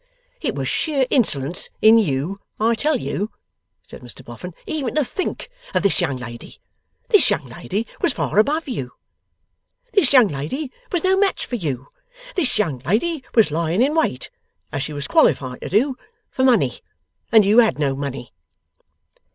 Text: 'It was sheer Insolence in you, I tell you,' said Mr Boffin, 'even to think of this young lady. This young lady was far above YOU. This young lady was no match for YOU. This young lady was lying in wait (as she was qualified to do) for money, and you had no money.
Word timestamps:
'It 0.41 0.55
was 0.55 0.67
sheer 0.67 1.05
Insolence 1.11 1.69
in 1.79 1.95
you, 1.99 2.39
I 2.59 2.73
tell 2.73 2.95
you,' 2.97 3.29
said 3.83 4.01
Mr 4.01 4.25
Boffin, 4.25 4.55
'even 4.65 4.95
to 4.95 5.05
think 5.05 5.47
of 5.75 5.83
this 5.83 6.01
young 6.01 6.17
lady. 6.17 6.57
This 7.09 7.29
young 7.29 7.45
lady 7.45 7.85
was 8.01 8.11
far 8.11 8.39
above 8.39 8.67
YOU. 8.67 8.93
This 9.93 10.11
young 10.11 10.27
lady 10.29 10.71
was 10.91 11.03
no 11.03 11.15
match 11.15 11.45
for 11.45 11.55
YOU. 11.55 11.89
This 12.35 12.57
young 12.57 12.79
lady 12.79 13.23
was 13.35 13.51
lying 13.51 13.83
in 13.83 13.93
wait 13.93 14.31
(as 14.71 14.81
she 14.81 14.91
was 14.91 15.05
qualified 15.07 15.61
to 15.61 15.69
do) 15.69 15.95
for 16.31 16.43
money, 16.43 16.81
and 17.31 17.45
you 17.45 17.59
had 17.59 17.77
no 17.77 17.95
money. 17.95 18.33